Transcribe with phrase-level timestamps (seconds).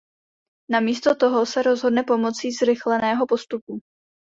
[0.75, 3.77] Namísto toho se rozhodne pomocí zrychleného postupu.